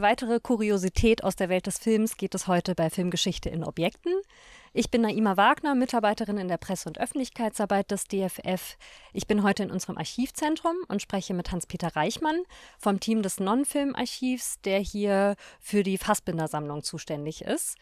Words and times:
Weitere 0.00 0.40
Kuriosität 0.40 1.24
aus 1.24 1.36
der 1.36 1.50
Welt 1.50 1.66
des 1.66 1.78
Films 1.78 2.16
geht 2.16 2.34
es 2.34 2.46
heute 2.46 2.74
bei 2.74 2.88
Filmgeschichte 2.88 3.50
in 3.50 3.62
Objekten. 3.62 4.14
Ich 4.72 4.90
bin 4.90 5.02
Naima 5.02 5.36
Wagner, 5.36 5.74
Mitarbeiterin 5.74 6.38
in 6.38 6.48
der 6.48 6.56
Presse- 6.56 6.88
und 6.88 6.98
Öffentlichkeitsarbeit 6.98 7.90
des 7.90 8.04
DFF. 8.04 8.78
Ich 9.12 9.26
bin 9.26 9.42
heute 9.42 9.62
in 9.64 9.70
unserem 9.70 9.98
Archivzentrum 9.98 10.76
und 10.88 11.02
spreche 11.02 11.34
mit 11.34 11.52
Hans-Peter 11.52 11.94
Reichmann 11.94 12.40
vom 12.78 12.98
Team 12.98 13.22
des 13.22 13.40
Non-Film-Archivs, 13.40 14.62
der 14.62 14.78
hier 14.78 15.36
für 15.60 15.82
die 15.82 15.98
Fassbinder-Sammlung 15.98 16.82
zuständig 16.82 17.42
ist. 17.42 17.76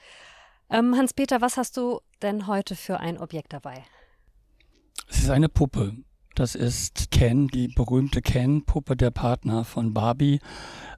Ähm, 0.70 0.96
Hans-Peter, 0.96 1.40
was 1.40 1.56
hast 1.56 1.76
du 1.76 2.00
denn 2.20 2.48
heute 2.48 2.74
für 2.74 2.98
ein 2.98 3.18
Objekt 3.18 3.52
dabei? 3.52 3.84
Es 5.08 5.20
ist 5.20 5.30
eine 5.30 5.48
Puppe. 5.48 5.96
Das 6.38 6.54
ist 6.54 7.10
Ken, 7.10 7.48
die 7.48 7.66
berühmte 7.66 8.22
Ken-Puppe, 8.22 8.94
der 8.96 9.10
Partner 9.10 9.64
von 9.64 9.92
Barbie. 9.92 10.38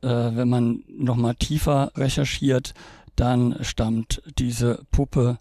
Äh, 0.03 0.07
wenn 0.09 0.51
man 0.51 0.85
nochmal 0.87 1.35
tiefer 1.35 1.93
recherchiert, 1.97 2.75
dann 3.17 3.57
stammt 3.65 4.21
diese 4.39 4.85
Puppe 4.91 5.39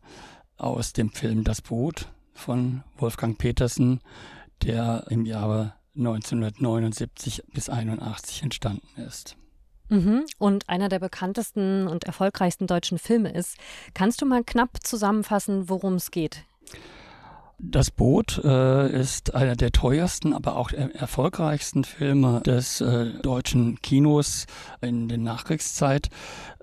aus 0.55 0.93
dem 0.93 1.09
Film 1.09 1.43
Das 1.43 1.61
Boot 1.61 2.07
von 2.33 2.81
Wolfgang 2.97 3.37
Petersen, 3.37 3.99
der 4.63 5.03
im 5.09 5.25
Jahre 5.25 5.73
1979 5.97 7.43
bis 7.53 7.67
81 7.67 8.43
entstanden 8.43 9.01
ist. 9.01 9.35
Mhm. 9.89 10.23
Und 10.37 10.69
einer 10.69 10.87
der 10.87 10.99
bekanntesten 10.99 11.87
und 11.89 12.05
erfolgreichsten 12.05 12.67
deutschen 12.67 12.99
Filme 12.99 13.33
ist. 13.33 13.57
Kannst 13.93 14.21
du 14.21 14.25
mal 14.25 14.45
knapp 14.45 14.77
zusammenfassen, 14.81 15.67
worum 15.67 15.95
es 15.95 16.09
geht? 16.11 16.45
Das 17.61 17.91
Boot 17.91 18.41
äh, 18.45 18.89
ist 18.89 19.35
einer 19.35 19.57
der 19.57 19.73
teuersten, 19.73 20.33
aber 20.33 20.55
auch 20.55 20.71
er 20.71 20.95
erfolgreichsten 20.95 21.83
Filme 21.83 22.41
des 22.45 22.79
äh, 22.79 23.07
deutschen 23.21 23.81
Kinos 23.81 24.45
in 24.79 25.09
der 25.09 25.17
Nachkriegszeit 25.17 26.07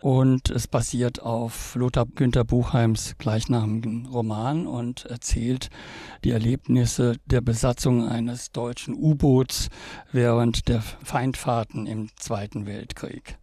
und 0.00 0.48
es 0.48 0.66
basiert 0.66 1.20
auf 1.20 1.74
Lothar 1.74 2.06
Günther 2.06 2.44
Buchheims 2.44 3.16
gleichnamigen 3.18 4.06
Roman 4.06 4.66
und 4.66 5.04
erzählt 5.04 5.68
die 6.24 6.30
Erlebnisse 6.30 7.16
der 7.26 7.42
Besatzung 7.42 8.08
eines 8.08 8.50
deutschen 8.52 8.94
U-Boots 8.94 9.68
während 10.12 10.66
der 10.66 10.80
Feindfahrten 10.80 11.86
im 11.86 12.08
Zweiten 12.16 12.64
Weltkrieg. 12.64 13.36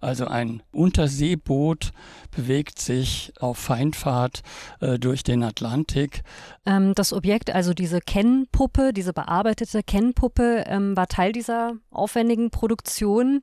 Also 0.00 0.26
ein 0.26 0.62
Unterseeboot 0.72 1.92
bewegt 2.34 2.78
sich 2.78 3.32
auf 3.38 3.58
Feindfahrt 3.58 4.42
äh, 4.80 4.98
durch 4.98 5.22
den 5.22 5.42
Atlantik. 5.42 6.22
Ähm, 6.64 6.94
das 6.94 7.12
Objekt, 7.12 7.50
also 7.54 7.74
diese 7.74 8.00
Kennpuppe, 8.00 8.92
diese 8.94 9.12
bearbeitete 9.12 9.82
Kennpuppe, 9.82 10.64
ähm, 10.66 10.96
war 10.96 11.06
Teil 11.06 11.32
dieser 11.32 11.74
aufwendigen 11.90 12.50
Produktion. 12.50 13.42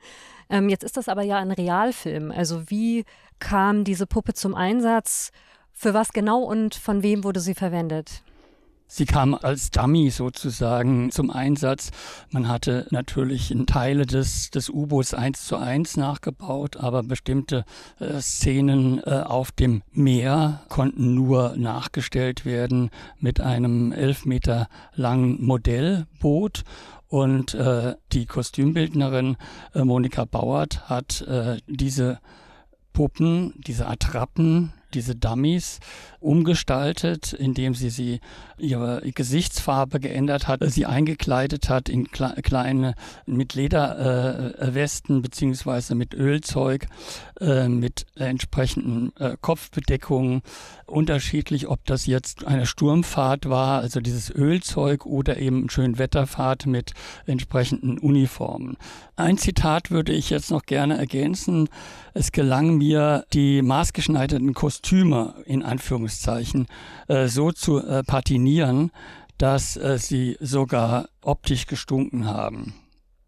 Ähm, 0.49 0.69
jetzt 0.69 0.83
ist 0.83 0.97
das 0.97 1.09
aber 1.09 1.21
ja 1.21 1.37
ein 1.37 1.51
Realfilm. 1.51 2.31
Also 2.31 2.69
wie 2.69 3.05
kam 3.39 3.83
diese 3.83 4.07
Puppe 4.07 4.33
zum 4.33 4.55
Einsatz? 4.55 5.31
Für 5.73 5.93
was 5.93 6.11
genau 6.11 6.41
und 6.41 6.73
von 6.73 7.03
wem 7.03 7.23
wurde 7.23 7.39
sie 7.39 7.53
verwendet? 7.53 8.23
Sie 8.89 9.05
kam 9.05 9.33
als 9.35 9.69
Dummy 9.69 10.09
sozusagen 10.09 11.11
zum 11.11 11.29
Einsatz. 11.29 11.91
Man 12.31 12.47
hatte 12.47 12.87
natürlich 12.89 13.53
Teile 13.67 14.05
des, 14.05 14.49
des 14.49 14.69
U-Boots 14.69 15.13
eins 15.13 15.45
zu 15.45 15.57
eins 15.57 15.97
nachgebaut, 15.97 16.77
aber 16.77 17.03
bestimmte 17.03 17.65
äh, 17.99 18.21
Szenen 18.21 19.01
äh, 19.03 19.23
auf 19.25 19.51
dem 19.51 19.83
Meer 19.91 20.61
konnten 20.69 21.13
nur 21.13 21.55
nachgestellt 21.57 22.45
werden 22.45 22.89
mit 23.19 23.41
einem 23.41 23.91
elf 23.91 24.25
Meter 24.25 24.69
langen 24.95 25.43
Modellboot. 25.43 26.63
Und 27.09 27.53
äh, 27.53 27.95
die 28.13 28.25
Kostümbildnerin 28.25 29.37
äh, 29.73 29.83
Monika 29.83 30.25
Bauert 30.25 30.89
hat 30.89 31.21
äh, 31.21 31.57
diese 31.67 32.19
Puppen, 32.93 33.53
diese 33.57 33.87
Attrappen 33.87 34.73
diese 34.93 35.15
Dummies 35.15 35.79
umgestaltet, 36.19 37.33
indem 37.33 37.73
sie 37.73 37.89
sie 37.89 38.19
ihre 38.57 39.01
Gesichtsfarbe 39.11 39.99
geändert 39.99 40.47
hat, 40.47 40.61
sie 40.63 40.85
eingekleidet 40.85 41.69
hat 41.69 41.89
in 41.89 42.09
kleine 42.09 42.95
mit 43.25 43.53
Lederwesten 43.53 45.17
äh, 45.17 45.21
beziehungsweise 45.21 45.93
mit 45.93 46.13
Ölzeug, 46.13 46.87
äh, 47.39 47.67
mit 47.67 48.05
entsprechenden 48.15 49.15
äh, 49.17 49.37
Kopfbedeckungen, 49.39 50.41
unterschiedlich, 50.85 51.67
ob 51.67 51.85
das 51.85 52.05
jetzt 52.05 52.45
eine 52.45 52.65
Sturmfahrt 52.65 53.49
war, 53.49 53.81
also 53.81 53.99
dieses 53.99 54.29
Ölzeug 54.29 55.05
oder 55.05 55.37
eben 55.37 55.69
Schönwetterfahrt 55.69 56.65
mit 56.65 56.93
entsprechenden 57.25 57.99
Uniformen. 57.99 58.77
Ein 59.17 59.37
Zitat 59.37 59.91
würde 59.91 60.13
ich 60.13 60.29
jetzt 60.29 60.49
noch 60.49 60.63
gerne 60.63 60.97
ergänzen. 60.97 61.69
Es 62.13 62.31
gelang 62.31 62.77
mir, 62.77 63.25
die 63.33 63.61
maßgeschneiderten 63.61 64.53
Kostüme 64.53 64.76
in 65.45 65.63
Anführungszeichen 65.63 66.67
äh, 67.07 67.27
so 67.27 67.51
zu 67.51 67.79
äh, 67.79 68.03
patinieren, 68.03 68.91
dass 69.37 69.77
äh, 69.77 69.97
sie 69.99 70.37
sogar 70.39 71.09
optisch 71.21 71.67
gestunken 71.67 72.25
haben. 72.25 72.73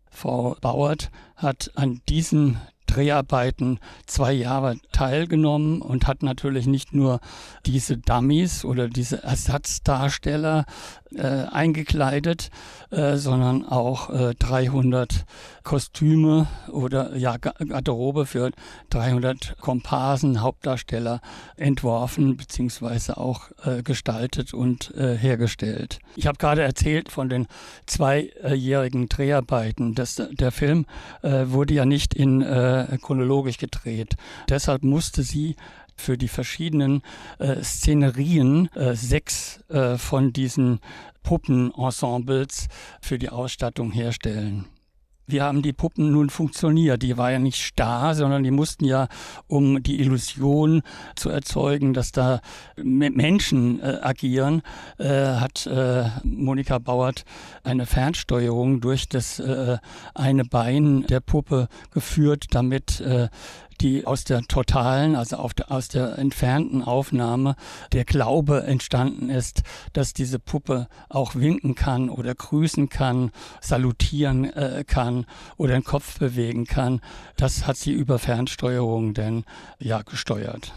Frau 0.09 0.55
Bauert 0.61 1.11
hat 1.35 1.71
an 1.75 2.01
diesen 2.09 2.59
Dreharbeiten 2.89 3.79
zwei 4.07 4.33
Jahre 4.33 4.77
teilgenommen 4.91 5.81
und 5.81 6.07
hat 6.07 6.23
natürlich 6.23 6.66
nicht 6.66 6.94
nur 6.94 7.19
diese 7.66 7.97
Dummies 7.97 8.66
oder 8.66 8.88
diese 8.88 9.23
Ersatzdarsteller 9.23 10.66
äh, 11.16 11.45
eingekleidet, 11.51 12.50
äh, 12.91 13.16
sondern 13.17 13.66
auch 13.66 14.09
äh, 14.09 14.35
300 14.35 15.25
Kostüme 15.63 16.47
oder 16.72 17.16
ja, 17.16 17.38
Garderobe 17.38 18.25
für 18.25 18.51
300 18.89 19.57
Komparsen, 19.59 20.41
Hauptdarsteller 20.41 21.21
entworfen 21.57 22.38
beziehungsweise 22.38 23.17
auch 23.17 23.50
äh, 23.63 23.83
gestaltet 23.83 24.53
und 24.53 24.94
äh, 24.95 25.16
hergestellt. 25.16 26.00
Ich 26.16 26.27
habe 26.27 26.38
gerade 26.38 26.61
erzählt 26.61 27.09
von 27.09 27.29
den 27.29 27.47
zweijährigen 27.85 29.09
Dreharbeiten. 29.09 29.95
Das, 29.95 30.21
der 30.31 30.51
Film 30.51 30.85
äh, 31.21 31.45
wurde 31.47 31.73
ja 31.73 31.85
nicht 31.85 32.13
in 32.13 32.41
äh, 32.88 32.97
chronologisch 32.97 33.57
gedreht. 33.57 34.16
Deshalb 34.47 34.84
musste 34.84 35.23
sie 35.23 35.56
für 35.95 36.17
die 36.17 36.28
verschiedenen 36.28 37.01
äh, 37.40 37.62
Szenerien 37.62 38.69
äh, 38.75 38.95
sechs 38.95 39.59
äh, 39.69 39.97
von 39.97 40.31
diesen 40.31 40.79
Puppenensembles 41.23 42.68
für 43.01 43.19
die 43.19 43.29
Ausstattung 43.29 43.91
herstellen. 43.91 44.66
Wie 45.31 45.41
haben 45.41 45.62
die 45.62 45.73
Puppen 45.73 46.12
nun 46.12 46.31
funktioniert? 46.31 47.03
Die 47.03 47.16
war 47.17 47.31
ja 47.31 47.38
nicht 47.38 47.62
starr, 47.62 48.16
sondern 48.16 48.44
die 48.44 48.50
mussten 48.50 48.85
ja, 48.85 49.07
um 49.47 49.84
die 49.84 50.00
Illusion 50.00 50.81
zu 51.16 51.29
erzeugen, 51.29 51.94
dass 51.94 52.12
da 52.12 52.41
Menschen 52.78 53.79
äh, 53.79 54.00
agieren, 54.01 54.63
äh, 54.97 55.07
hat 55.07 55.68
äh, 55.68 56.06
Monika 56.23 56.79
Bauert 56.79 57.25
eine 57.63 57.85
Fernsteuerung 57.85 58.81
durch 58.81 59.07
das 59.07 59.39
äh, 59.39 59.78
eine 60.16 60.45
Bein 60.45 61.06
der 61.06 61.19
Puppe 61.19 61.68
geführt, 61.91 62.47
damit 62.50 63.00
äh, 63.01 63.29
die 63.81 64.06
aus 64.06 64.23
der 64.23 64.41
totalen, 64.44 65.16
also 65.16 65.47
der, 65.53 65.72
aus 65.72 65.88
der 65.88 66.17
entfernten 66.17 66.84
Aufnahme 66.84 67.56
der 67.91 68.06
Glaube 68.06 68.63
entstanden 68.63 69.29
ist, 69.29 69.63
dass 69.94 70.13
diese 70.13 70.40
Puppe 70.40 70.88
auch 71.09 71.35
winken 71.35 71.75
kann 71.75 72.09
oder 72.09 72.35
grüßen 72.35 72.89
kann, 72.89 73.31
salutieren 73.62 74.45
äh, 74.45 74.84
kann 74.85 75.25
oder 75.57 75.73
den 75.73 75.84
Kopf 75.84 76.19
bewegen 76.19 76.66
kann. 76.66 77.01
Das 77.38 77.68
hat 77.68 77.78
sie 77.78 77.92
über 77.92 78.19
Fernsteuerung 78.19 79.13
denn 79.13 79.45
ja 79.80 80.01
gesteuert. 80.01 80.74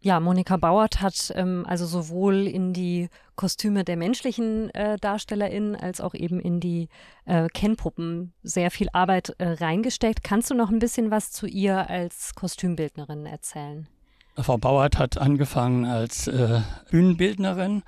Ja, 0.00 0.20
Monika 0.20 0.56
Bauert 0.56 1.00
hat 1.00 1.32
ähm, 1.34 1.64
also 1.66 1.86
sowohl 1.86 2.46
in 2.46 2.72
die 2.72 3.08
Kostüme 3.34 3.84
der 3.84 3.96
menschlichen 3.96 4.70
äh, 4.74 4.96
DarstellerInnen 4.98 5.74
als 5.74 6.00
auch 6.00 6.14
eben 6.14 6.38
in 6.38 6.60
die 6.60 6.88
äh, 7.24 7.48
Kennpuppen 7.48 8.32
sehr 8.42 8.70
viel 8.70 8.88
Arbeit 8.92 9.34
äh, 9.38 9.48
reingesteckt. 9.48 10.22
Kannst 10.22 10.50
du 10.50 10.54
noch 10.54 10.70
ein 10.70 10.78
bisschen 10.78 11.10
was 11.10 11.32
zu 11.32 11.46
ihr 11.46 11.88
als 11.90 12.34
Kostümbildnerin 12.34 13.26
erzählen? 13.26 13.88
Frau 14.38 14.58
Bauert 14.58 14.98
hat 14.98 15.18
angefangen 15.18 15.86
als 15.86 16.26
äh, 16.26 16.60
Bühnenbildnerin, 16.90 17.82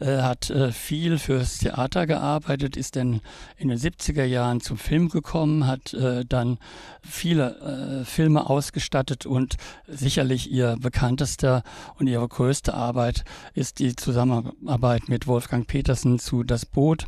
äh, 0.00 0.18
hat 0.18 0.50
äh, 0.50 0.70
viel 0.70 1.18
fürs 1.18 1.58
Theater 1.58 2.06
gearbeitet, 2.06 2.76
ist 2.76 2.96
dann 2.96 3.20
in 3.56 3.68
den 3.68 3.78
70er 3.78 4.24
Jahren 4.24 4.60
zum 4.60 4.76
Film 4.76 5.08
gekommen, 5.08 5.66
hat 5.66 5.94
äh, 5.94 6.24
dann 6.26 6.58
viele 7.02 8.02
äh, 8.02 8.04
Filme 8.04 8.50
ausgestattet 8.50 9.24
und 9.24 9.56
sicherlich 9.88 10.50
ihr 10.50 10.76
bekanntester 10.78 11.62
und 11.98 12.06
ihre 12.06 12.28
größte 12.28 12.74
Arbeit 12.74 13.24
ist 13.54 13.78
die 13.78 13.96
Zusammenarbeit 13.96 15.08
mit 15.08 15.26
Wolfgang 15.26 15.66
Petersen 15.66 16.18
zu 16.18 16.44
Das 16.44 16.66
Boot. 16.66 17.06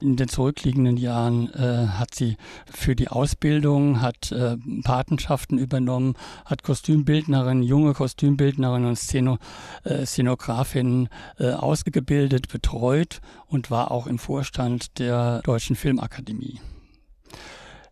In 0.00 0.16
den 0.16 0.28
zurückliegenden 0.28 0.96
Jahren 0.96 1.52
äh, 1.54 1.88
hat 1.88 2.14
sie 2.14 2.36
für 2.70 2.94
die 2.94 3.08
Ausbildung, 3.08 4.00
hat 4.00 4.30
äh, 4.30 4.56
Patenschaften 4.84 5.58
übernommen, 5.58 6.14
hat 6.44 6.62
Kostümbildnerinnen, 6.62 7.64
junge 7.64 7.94
Kostümbildnerinnen 7.94 8.88
und 8.88 8.96
Szeno, 8.96 9.38
äh, 9.82 10.06
Szenografinnen 10.06 11.08
äh, 11.38 11.50
ausgebildet, 11.50 12.48
betreut 12.48 13.20
und 13.46 13.72
war 13.72 13.90
auch 13.90 14.06
im 14.06 14.20
Vorstand 14.20 15.00
der 15.00 15.40
Deutschen 15.42 15.74
Filmakademie. 15.74 16.60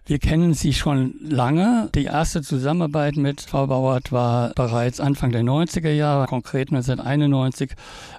Wir 0.09 0.21
kennen 0.21 0.55
sie 0.55 0.73
schon 0.73 1.17
lange. 1.21 1.91
Die 1.97 2.05
erste 2.05 2.41
Zusammenarbeit 2.41 3.17
mit 3.17 3.41
Frau 3.41 3.67
Bauert 3.67 4.13
war 4.13 4.53
bereits 4.55 5.01
Anfang 5.01 5.33
der 5.33 5.43
90er 5.43 5.91
Jahre, 5.91 6.27
konkret 6.27 6.69
1991, 6.69 7.73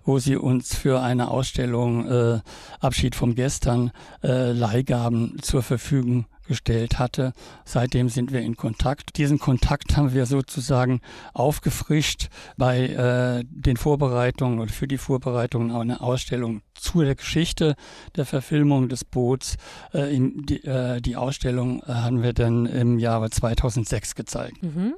wo 0.04 0.19
sie 0.19 0.36
uns 0.36 0.75
für 0.75 1.01
eine 1.01 1.31
Ausstellung 1.31 2.06
äh, 2.12 2.39
Abschied 2.81 3.16
vom 3.16 3.36
Gestern 3.36 3.92
äh, 4.22 4.51
Leihgaben 4.51 5.38
zur 5.42 5.63
Verfügung 5.63 6.25
gestellt 6.48 7.00
hatte. 7.00 7.34
Seitdem 7.66 8.10
sind 8.10 8.32
wir 8.32 8.42
in 8.42 8.56
Kontakt. 8.56 9.18
Diesen 9.18 9.40
Kontakt 9.40 9.96
haben 9.96 10.14
wir 10.14 10.26
sozusagen 10.26 11.02
aufgefrischt 11.34 12.30
bei 12.58 12.88
äh, 12.88 13.44
den 13.50 13.78
Vorbereitungen 13.78 14.60
oder 14.60 14.72
für 14.72 14.88
die 14.88 14.98
Vorbereitungen 14.98 15.72
einer 15.72 16.02
Ausstellung 16.02 16.62
zu 16.74 17.02
der 17.02 17.16
Geschichte 17.16 17.76
der 18.16 18.26
Verfilmung 18.26 18.90
des 18.90 19.04
Boots. 19.04 19.58
Äh, 19.94 20.16
in, 20.16 20.46
die, 20.46 20.64
äh, 20.64 21.02
die, 21.02 21.16
Ausstellung 21.16 21.84
äh, 21.84 21.94
haben 21.94 22.24
wir 22.24 22.34
dann 22.34 22.66
im 22.66 23.00
Jahre 23.00 23.30
2006 23.30 24.16
gezeigt. 24.16 24.64
Mhm. 24.64 24.96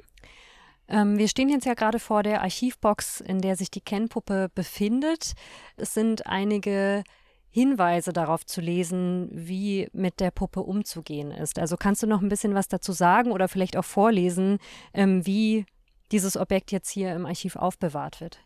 Ähm, 0.88 1.18
wir 1.18 1.28
stehen 1.28 1.48
jetzt 1.48 1.66
ja 1.66 1.74
gerade 1.74 1.98
vor 1.98 2.22
der 2.22 2.42
Archivbox, 2.42 3.20
in 3.20 3.40
der 3.40 3.56
sich 3.56 3.70
die 3.70 3.80
Kennpuppe 3.80 4.50
befindet. 4.54 5.32
Es 5.76 5.94
sind 5.94 6.26
einige 6.26 7.04
Hinweise 7.50 8.12
darauf 8.12 8.46
zu 8.46 8.60
lesen, 8.60 9.28
wie 9.32 9.88
mit 9.92 10.20
der 10.20 10.30
Puppe 10.30 10.60
umzugehen 10.60 11.32
ist. 11.32 11.58
Also 11.58 11.76
kannst 11.76 12.02
du 12.02 12.06
noch 12.06 12.22
ein 12.22 12.28
bisschen 12.28 12.54
was 12.54 12.68
dazu 12.68 12.92
sagen 12.92 13.32
oder 13.32 13.48
vielleicht 13.48 13.76
auch 13.76 13.84
vorlesen, 13.84 14.58
ähm, 14.94 15.26
wie 15.26 15.66
dieses 16.12 16.36
Objekt 16.36 16.72
jetzt 16.72 16.90
hier 16.90 17.12
im 17.14 17.26
Archiv 17.26 17.56
aufbewahrt 17.56 18.20
wird? 18.20 18.40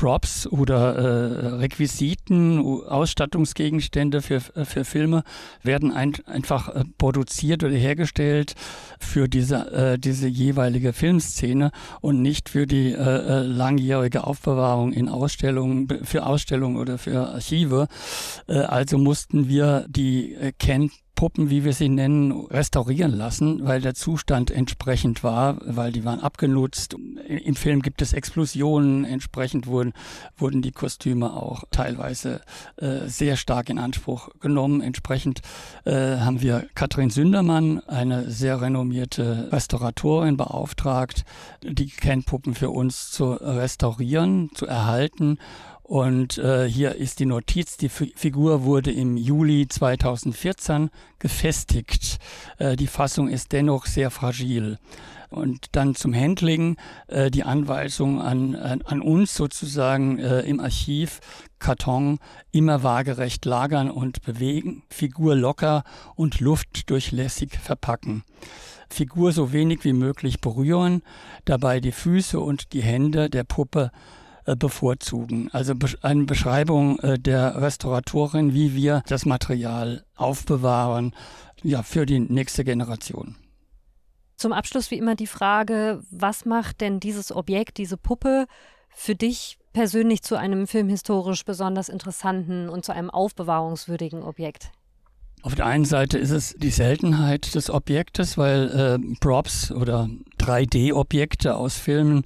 Props 0.00 0.46
oder 0.46 0.96
äh, 0.96 1.46
Requisiten, 1.56 2.58
Ausstattungsgegenstände 2.58 4.22
für, 4.22 4.40
für 4.40 4.86
Filme 4.86 5.24
werden 5.62 5.92
ein, 5.92 6.14
einfach 6.24 6.74
äh, 6.74 6.84
produziert 6.96 7.64
oder 7.64 7.74
hergestellt 7.74 8.54
für 8.98 9.28
diese, 9.28 9.70
äh, 9.72 9.98
diese 9.98 10.26
jeweilige 10.26 10.94
Filmszene 10.94 11.70
und 12.00 12.22
nicht 12.22 12.48
für 12.48 12.66
die 12.66 12.92
äh, 12.92 12.96
äh 12.96 13.42
langjährige 13.42 14.24
Aufbewahrung 14.24 14.94
in 14.94 15.10
Ausstellungen, 15.10 15.86
für 16.02 16.24
Ausstellungen 16.24 16.78
oder 16.78 16.96
für 16.96 17.28
Archive. 17.28 17.86
Äh, 18.48 18.54
also 18.54 18.96
mussten 18.96 19.48
wir 19.48 19.84
die 19.86 20.32
äh, 20.32 20.52
Ken 20.58 20.90
Puppen, 21.20 21.50
wie 21.50 21.64
wir 21.64 21.74
sie 21.74 21.90
nennen, 21.90 22.46
restaurieren 22.46 23.12
lassen, 23.12 23.66
weil 23.66 23.82
der 23.82 23.92
Zustand 23.92 24.50
entsprechend 24.50 25.22
war, 25.22 25.58
weil 25.66 25.92
die 25.92 26.06
waren 26.06 26.20
abgenutzt. 26.20 26.96
Im 27.28 27.56
Film 27.56 27.82
gibt 27.82 28.00
es 28.00 28.14
Explosionen, 28.14 29.04
entsprechend 29.04 29.66
wurden, 29.66 29.92
wurden 30.38 30.62
die 30.62 30.72
Kostüme 30.72 31.34
auch 31.34 31.64
teilweise 31.70 32.40
äh, 32.78 33.06
sehr 33.06 33.36
stark 33.36 33.68
in 33.68 33.78
Anspruch 33.78 34.30
genommen. 34.40 34.80
Entsprechend 34.80 35.42
äh, 35.84 35.92
haben 35.92 36.40
wir 36.40 36.66
Katrin 36.74 37.10
Sündermann, 37.10 37.80
eine 37.80 38.30
sehr 38.30 38.62
renommierte 38.62 39.50
Restauratorin, 39.52 40.38
beauftragt, 40.38 41.26
die 41.62 41.88
Kennpuppen 41.90 42.54
für 42.54 42.70
uns 42.70 43.10
zu 43.10 43.32
restaurieren, 43.32 44.48
zu 44.54 44.66
erhalten 44.66 45.36
und 45.90 46.38
äh, 46.38 46.68
hier 46.68 46.94
ist 46.94 47.18
die 47.18 47.26
Notiz, 47.26 47.76
die 47.76 47.86
F 47.86 48.04
Figur 48.14 48.62
wurde 48.62 48.92
im 48.92 49.16
Juli 49.16 49.66
2014 49.66 50.88
gefestigt. 51.18 52.20
Äh, 52.58 52.76
die 52.76 52.86
Fassung 52.86 53.26
ist 53.26 53.50
dennoch 53.50 53.86
sehr 53.86 54.12
fragil. 54.12 54.78
Und 55.30 55.66
dann 55.72 55.96
zum 55.96 56.14
Handling 56.14 56.76
äh, 57.08 57.28
die 57.32 57.42
Anweisung 57.42 58.22
an, 58.22 58.54
an, 58.54 58.82
an 58.82 59.02
uns 59.02 59.34
sozusagen 59.34 60.20
äh, 60.20 60.42
im 60.42 60.60
Archiv, 60.60 61.18
Karton 61.58 62.20
immer 62.52 62.84
waagerecht 62.84 63.44
lagern 63.44 63.90
und 63.90 64.22
bewegen, 64.22 64.84
Figur 64.90 65.34
locker 65.34 65.82
und 66.14 66.38
luftdurchlässig 66.38 67.58
verpacken. 67.58 68.22
Figur 68.88 69.32
so 69.32 69.52
wenig 69.52 69.82
wie 69.82 69.92
möglich 69.92 70.40
berühren, 70.40 71.02
dabei 71.46 71.80
die 71.80 71.90
Füße 71.90 72.38
und 72.38 72.74
die 72.74 72.82
Hände 72.82 73.28
der 73.28 73.42
Puppe 73.42 73.90
bevorzugen. 74.56 75.48
Also 75.52 75.74
eine 76.02 76.24
Beschreibung 76.24 76.98
äh, 77.00 77.18
der 77.18 77.60
Restauratorin, 77.60 78.54
wie 78.54 78.74
wir 78.74 79.02
das 79.06 79.26
Material 79.26 80.04
aufbewahren, 80.16 81.14
ja, 81.62 81.82
für 81.82 82.06
die 82.06 82.20
nächste 82.20 82.64
Generation. 82.64 83.36
Zum 84.36 84.52
Abschluss 84.52 84.90
wie 84.90 84.98
immer 84.98 85.16
die 85.16 85.26
Frage, 85.26 86.02
was 86.10 86.46
macht 86.46 86.80
denn 86.80 86.98
dieses 87.00 87.30
Objekt, 87.30 87.76
diese 87.76 87.98
Puppe 87.98 88.46
für 88.88 89.14
dich 89.14 89.58
persönlich 89.72 90.22
zu 90.22 90.36
einem 90.36 90.66
filmhistorisch 90.66 91.44
besonders 91.44 91.88
interessanten 91.88 92.68
und 92.68 92.84
zu 92.84 92.92
einem 92.92 93.10
aufbewahrungswürdigen 93.10 94.22
Objekt? 94.22 94.72
Auf 95.42 95.54
der 95.54 95.66
einen 95.66 95.86
Seite 95.86 96.18
ist 96.18 96.30
es 96.30 96.54
die 96.58 96.70
Seltenheit 96.70 97.54
des 97.54 97.70
Objektes, 97.70 98.36
weil 98.36 98.68
äh, 98.70 99.16
Props 99.20 99.72
oder 99.72 100.08
3D-Objekte 100.40 101.56
aus 101.56 101.76
Filmen 101.76 102.24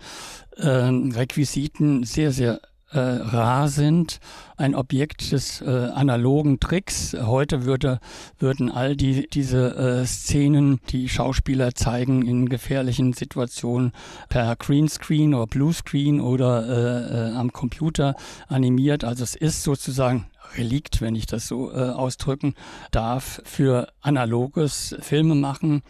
äh, 0.56 0.68
Requisiten 0.68 2.04
sehr, 2.04 2.32
sehr 2.32 2.60
äh, 2.94 2.98
rar 2.98 3.68
sind. 3.68 4.20
Ein 4.56 4.74
Objekt 4.76 5.32
des 5.32 5.60
äh, 5.60 5.68
analogen 5.68 6.60
Tricks. 6.60 7.16
Heute 7.20 7.64
würde, 7.64 7.98
würden 8.38 8.70
all 8.70 8.96
die, 8.96 9.28
diese 9.28 9.74
äh, 9.76 10.06
Szenen, 10.06 10.80
die 10.90 11.08
Schauspieler 11.08 11.74
zeigen 11.74 12.24
in 12.24 12.48
gefährlichen 12.48 13.12
Situationen 13.12 13.92
per 14.28 14.54
Greenscreen 14.54 15.34
oder 15.34 15.48
Bluescreen 15.48 16.20
oder 16.20 16.68
äh, 16.68 17.30
äh, 17.32 17.34
am 17.34 17.52
Computer 17.52 18.14
animiert. 18.46 19.02
Also 19.02 19.24
es 19.24 19.34
ist 19.34 19.64
sozusagen 19.64 20.26
Relikt, 20.56 21.00
wenn 21.00 21.16
ich 21.16 21.26
das 21.26 21.48
so 21.48 21.72
äh, 21.72 21.90
ausdrücken 21.90 22.54
darf, 22.92 23.42
für 23.44 23.88
analoges 24.02 24.94
Filmemachen. 25.00 25.82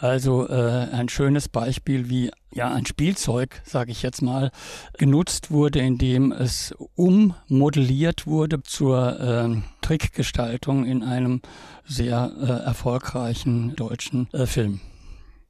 Also 0.00 0.48
äh, 0.48 0.88
ein 0.92 1.08
schönes 1.08 1.48
Beispiel, 1.48 2.08
wie 2.08 2.30
ja 2.52 2.72
ein 2.72 2.86
Spielzeug, 2.86 3.60
sage 3.64 3.90
ich 3.90 4.02
jetzt 4.02 4.22
mal, 4.22 4.52
genutzt 4.96 5.50
wurde, 5.50 5.80
indem 5.80 6.30
es 6.30 6.72
ummodelliert 6.94 8.26
wurde 8.26 8.62
zur 8.62 9.20
äh, 9.20 9.56
Trickgestaltung 9.80 10.84
in 10.84 11.02
einem 11.02 11.42
sehr 11.84 12.30
äh, 12.40 12.46
erfolgreichen 12.66 13.74
deutschen 13.74 14.32
äh, 14.32 14.46
Film. 14.46 14.80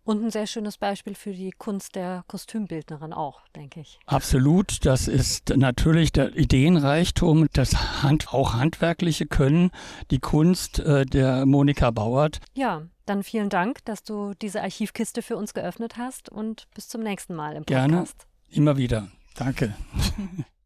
Und 0.09 0.25
ein 0.25 0.31
sehr 0.31 0.47
schönes 0.47 0.79
Beispiel 0.79 1.15
für 1.15 1.35
die 1.35 1.51
Kunst 1.51 1.95
der 1.95 2.25
Kostümbildnerin 2.29 3.12
auch, 3.12 3.43
denke 3.55 3.81
ich. 3.81 3.99
Absolut. 4.07 4.87
Das 4.87 5.07
ist 5.07 5.55
natürlich 5.55 6.12
der 6.12 6.35
Ideenreichtum, 6.35 7.47
das 7.53 8.03
Hand, 8.03 8.33
auch 8.33 8.55
handwerkliche 8.55 9.27
Können, 9.27 9.71
die 10.11 10.19
Kunst 10.19 10.79
äh, 10.79 11.05
der 11.05 11.45
Monika 11.45 11.91
Bauert. 11.91 12.41
Ja, 12.55 12.87
dann 13.05 13.23
vielen 13.23 13.50
Dank, 13.50 13.85
dass 13.85 14.03
du 14.03 14.33
diese 14.41 14.62
Archivkiste 14.62 15.21
für 15.21 15.37
uns 15.37 15.53
geöffnet 15.53 15.99
hast 15.99 16.31
und 16.31 16.69
bis 16.75 16.88
zum 16.88 17.03
nächsten 17.03 17.35
Mal 17.35 17.50
im 17.57 17.67
Podcast. 17.67 17.67
Gerne, 17.69 18.07
immer 18.49 18.79
wieder. 18.79 19.09
Danke. 19.35 19.75